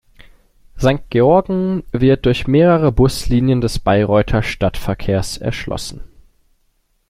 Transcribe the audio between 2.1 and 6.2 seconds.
durch mehrere Buslinien des Bayreuther Stadtverkehrs erschlossen.